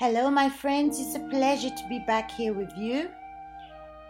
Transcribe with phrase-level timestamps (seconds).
[0.00, 0.98] Hello, my friends.
[0.98, 3.10] It's a pleasure to be back here with you.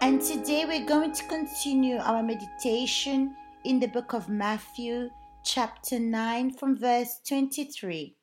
[0.00, 3.34] And today we're going to continue our meditation
[3.64, 5.11] in the book of Matthew,
[5.45, 8.14] chapter 9, from verse 23.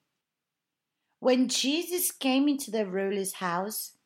[1.19, 3.97] When Jesus came into the ruler's house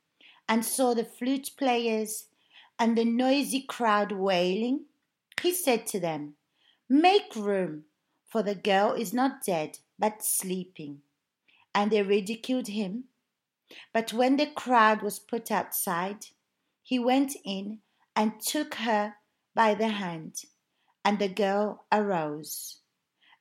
[0.49, 2.29] and saw the flute players
[2.79, 4.85] and the noisy crowd wailing,
[5.39, 6.33] he said to them,
[6.89, 7.83] Make room,
[8.27, 11.01] for the girl is not dead, but sleeping.
[11.75, 13.03] And they ridiculed him.
[13.93, 16.27] But when the crowd was put outside,
[16.81, 17.79] he went in
[18.15, 19.15] and took her
[19.55, 20.43] by the hand,
[21.03, 22.79] and the girl arose.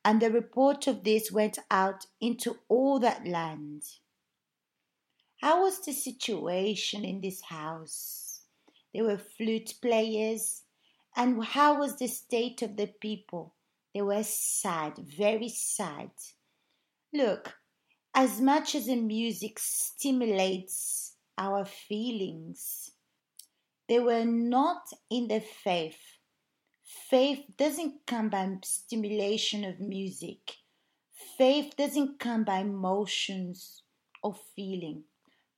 [0.03, 3.83] And the report of this went out into all that land.
[5.41, 8.41] How was the situation in this house?
[8.93, 10.63] There were flute players.
[11.15, 13.53] And how was the state of the people?
[13.93, 16.11] They were sad, very sad.
[17.13, 17.57] Look,
[18.13, 22.91] as much as the music stimulates our feelings,
[23.87, 25.99] they were not in the faith.
[26.83, 30.57] Faith doesn't come by stimulation of music.
[31.37, 33.83] Faith doesn't come by emotions
[34.21, 35.03] or feeling.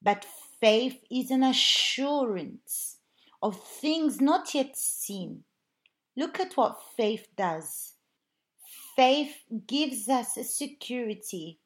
[0.02, 0.26] But
[0.60, 2.98] faith is an assurance
[3.42, 5.44] of things not yet seen.
[6.16, 7.94] Look at what faith does.
[8.96, 11.60] Faith gives us a security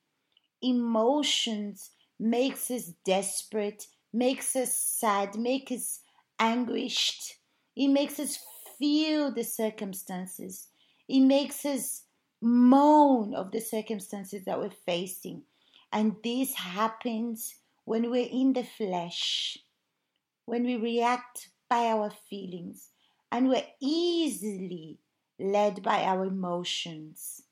[0.61, 5.99] emotions makes us desperate, makes us sad, makes us
[6.39, 7.35] anguished.
[7.75, 8.39] It makes us
[8.79, 10.67] feel the circumstances.
[11.07, 12.03] It makes us
[12.41, 15.43] moan of the circumstances that we're facing.
[15.91, 17.55] And this happens
[17.85, 19.57] when we're in the flesh,
[20.45, 22.89] when we react by our feelings,
[23.31, 24.99] and we're easily
[25.39, 27.43] led by our emotions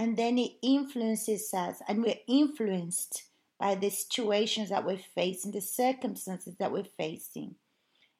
[0.00, 3.24] and then it influences us and we're influenced
[3.58, 7.56] by the situations that we're facing, the circumstances that we're facing.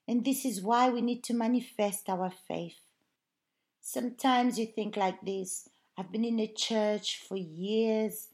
[0.06, 2.76] And this is why we need to manifest our faith.
[3.80, 8.28] Sometimes you think like this I've been in the church for years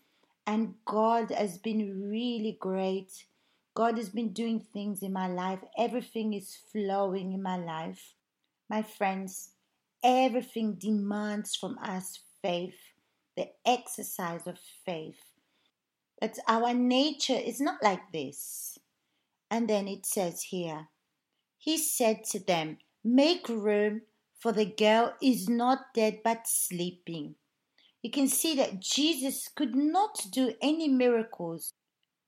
[0.45, 3.27] and God has been really great.
[3.77, 5.61] God has been doing things in my life.
[5.79, 8.15] Everything is flowing in my life.
[8.69, 9.51] My friends,
[10.03, 12.96] everything demands from us faith
[13.37, 15.21] the exercise of faith.
[16.21, 18.79] That our nature is not like this.
[19.51, 20.89] And then it says here,
[21.59, 24.03] He said to them, Make room,
[24.39, 27.35] for the girl is not dead but sleeping.
[28.03, 31.75] You can see that Jesus could not do any miracles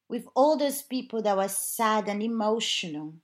[0.09, 3.15] with all those people that were sad and emotional.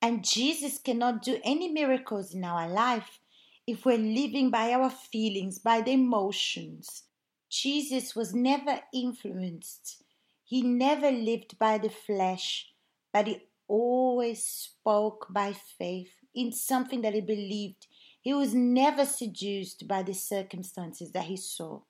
[0.00, 3.20] And Jesus cannot do any miracles in our life
[3.66, 7.04] if we're living by our feelings, by the emotions,
[7.54, 10.02] Jesus was never influenced.
[10.42, 12.72] He never lived by the flesh,
[13.12, 17.86] but he always spoke by faith in something that he believed.
[18.20, 21.82] He was never seduced by the circumstances that he saw.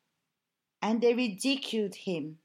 [0.82, 2.40] And they ridiculed him.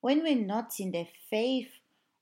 [0.00, 1.72] When we're not in the faith,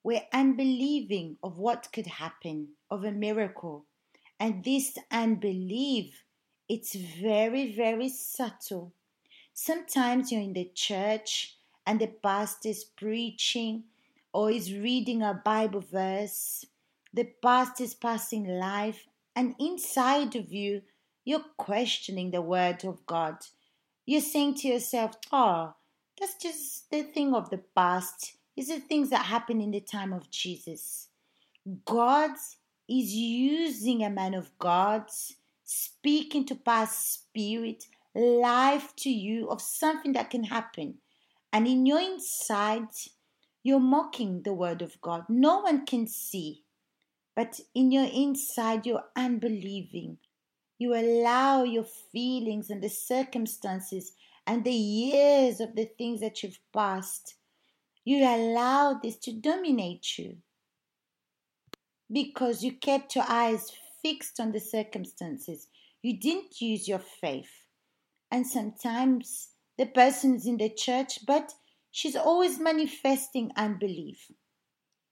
[0.03, 3.87] we're unbelieving of what could happen, of a miracle.
[4.41, 6.25] And this unbelief,
[6.69, 8.95] it's very, very subtle.
[9.63, 11.55] Sometimes you're in the church
[11.87, 13.85] and the pastor is preaching
[14.33, 16.65] or is reading a Bible verse.
[17.13, 19.07] The pastor is passing life,
[19.37, 20.81] and inside of you,
[21.27, 23.37] you're questioning the word of God.
[24.07, 25.75] You're saying to yourself, Oh,
[26.19, 28.37] that's just the thing of the past.
[28.57, 31.09] These the things that happened in the time of Jesus.
[31.85, 32.31] God
[32.89, 35.05] is using a man of God,
[35.65, 37.85] speaking to past spirit
[38.15, 40.99] life to you of something that can happen.
[41.53, 42.89] And in your inside,
[43.63, 45.25] you're mocking the word of God.
[45.29, 46.65] No one can see.
[47.37, 50.19] But in your inside, you're unbelieving.
[50.79, 54.13] You allow your feelings and the circumstances
[54.47, 57.35] and the years of the things that you've passed,
[58.05, 60.39] you allow this to dominate you.
[62.11, 63.71] Because you kept your eyes
[64.03, 65.69] fixed on the circumstances.
[66.03, 67.53] You didn't use your faith
[68.31, 71.55] and sometimes the person's in the church, but
[71.91, 74.31] she's always manifesting unbelief.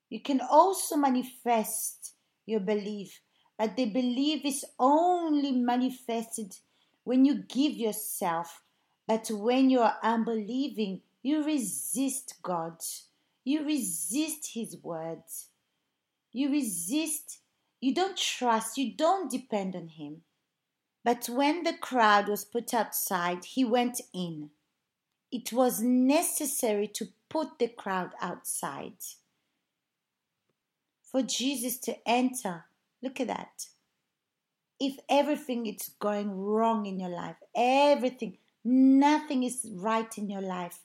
[0.08, 2.14] You can also manifest
[2.46, 3.20] your belief,
[3.58, 6.56] but the belief is only manifested
[7.04, 8.62] when you give yourself.
[9.06, 12.78] But when you are unbelieving, you resist God.
[13.44, 15.48] You resist His words.
[16.32, 17.40] You resist,
[17.80, 20.22] you don't trust, you don't depend on Him.
[21.08, 24.50] But when the crowd was put outside, he went in.
[25.32, 28.98] it was necessary to put the crowd outside.
[31.02, 32.66] For Jesus to enter,
[33.02, 33.68] look at that.
[34.78, 40.80] If everything is going wrong in your life, everything, nothing is right in your life.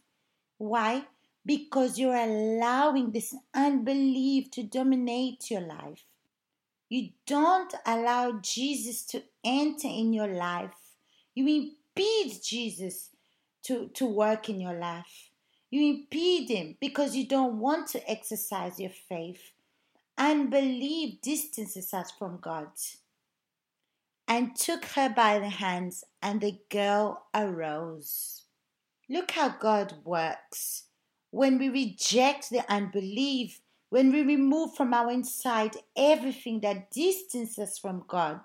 [0.58, 1.04] Why?
[1.46, 6.06] Because you're allowing this unbelief to dominate your life.
[6.94, 10.76] You don't allow Jesus to enter in your life.
[11.34, 13.10] You impede Jesus
[13.64, 15.32] to, to work in your life.
[15.72, 19.54] You impede him because you don't want to exercise your faith.
[20.20, 22.68] Unbelief distances us from God.
[24.28, 28.44] And took her by the hands, and the girl arose.
[29.10, 30.84] Look how God works.
[31.32, 33.62] When we reject the unbelief,
[33.94, 38.40] when we remove from our inside everything that distances us from God,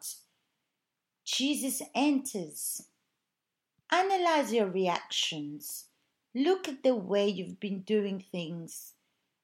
[1.25, 2.83] Jesus enters.
[3.91, 5.87] Analyze your reactions.
[6.35, 8.93] Look at the way you've been doing things,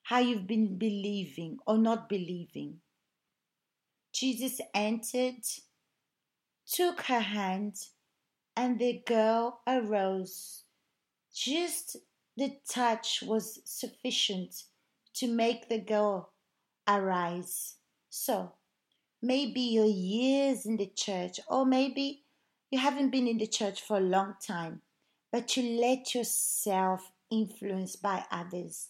[0.03, 2.81] how you've been believing or not believing.
[4.13, 5.43] Jesus entered,
[6.71, 7.77] took her hand,
[8.55, 10.65] and the girl arose.
[11.35, 11.97] Just
[12.37, 14.65] the touch was sufficient
[15.15, 16.33] to make the girl
[16.87, 17.77] arise.
[18.11, 18.53] So,
[19.23, 22.25] maybe your years in the church, or maybe
[22.71, 24.83] you haven't been in the church for a long time,
[25.33, 28.89] but you let yourself influence by others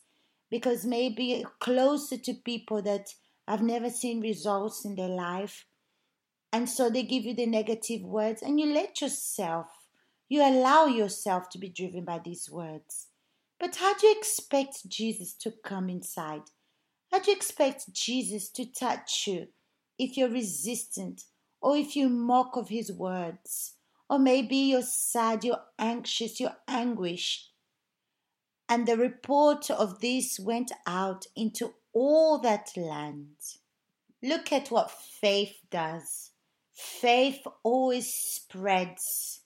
[0.50, 3.15] because maybe you're closer to people that
[3.49, 5.67] have never seen results in their life.
[6.53, 9.67] And so they give you the negative words, and you let yourself,
[10.29, 13.09] you allow yourself to be driven by these words.
[13.59, 16.43] But how do you expect Jesus to come inside?
[17.11, 19.49] How do you expect Jesus to touch you
[19.99, 21.25] if you're resistant
[21.61, 23.75] or if you mock of his words?
[24.11, 27.51] Or maybe you're sad, you're anxious, you're anguished.
[28.69, 33.37] And the report of this went out into all that land.
[34.23, 36.33] Look at what faith does.
[36.73, 39.43] Faith always spreads.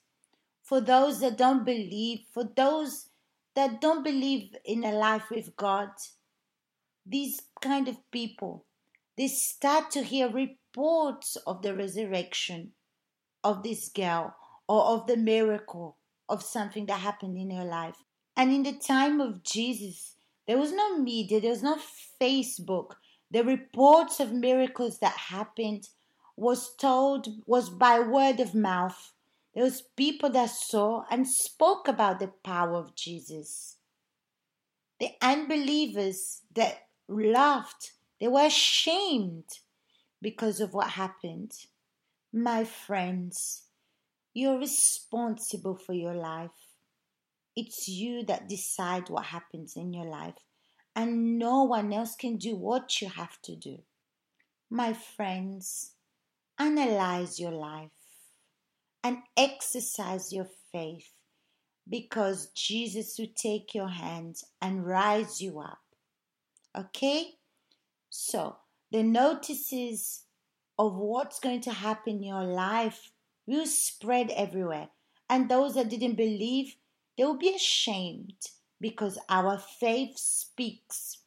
[0.63, 3.08] For those that don't believe, for those
[3.55, 5.89] that don't believe in a life with God,
[7.05, 8.65] these kind of people,
[9.17, 12.71] they start to hear reports of the resurrection
[13.43, 14.35] of this girl
[14.67, 15.97] or of the miracle
[16.27, 17.95] of something that happened in her life.
[18.37, 20.15] And in the time of Jesus,
[20.47, 21.77] there was no media, there was no
[22.21, 22.93] Facebook.
[23.31, 25.89] The reports of miracles that happened
[26.35, 29.13] was told was by word of mouth
[29.55, 33.77] was people that saw and spoke about the power of Jesus.
[34.99, 39.45] The unbelievers that laughed, they were ashamed
[40.21, 41.51] because of what happened.
[42.31, 43.63] My friends,
[44.33, 46.51] you're responsible for your life.
[47.55, 50.35] It's you that decide what happens in your life,
[50.95, 53.79] and no one else can do what you have to do.
[54.69, 55.93] My friends,
[56.59, 57.98] analyze your life
[59.03, 61.11] and exercise your faith
[61.87, 65.79] because Jesus will take your hands and rise you up.
[66.77, 67.31] Okay?
[68.09, 68.57] So,
[68.91, 70.23] the notices
[70.77, 73.11] of what's going to happen in your life
[73.45, 74.89] will spread everywhere.
[75.29, 76.75] And those that didn't believe,
[77.17, 78.47] they will be ashamed
[78.79, 81.17] because our faith speaks,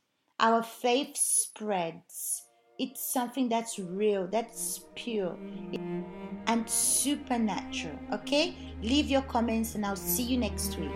[0.40, 2.41] our faith spreads.
[2.82, 5.36] It's something that's real, that's pure,
[6.48, 7.96] and supernatural.
[8.12, 8.56] Okay?
[8.82, 10.90] Leave your comments, and I'll see you next week.